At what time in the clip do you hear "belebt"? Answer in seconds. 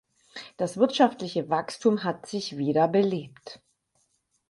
2.87-3.61